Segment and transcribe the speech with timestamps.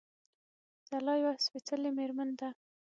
[0.87, 2.49] ځلا يوه سپېڅلې مېرمن ده